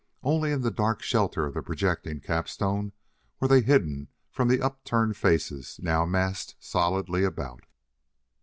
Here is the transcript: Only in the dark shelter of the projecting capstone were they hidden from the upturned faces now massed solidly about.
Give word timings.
Only 0.23 0.51
in 0.51 0.61
the 0.61 0.71
dark 0.71 1.03
shelter 1.03 1.45
of 1.45 1.53
the 1.53 1.61
projecting 1.61 2.21
capstone 2.21 2.91
were 3.39 3.47
they 3.47 3.61
hidden 3.61 4.07
from 4.31 4.47
the 4.47 4.59
upturned 4.59 5.15
faces 5.15 5.79
now 5.79 6.05
massed 6.07 6.55
solidly 6.59 7.23
about. 7.23 7.67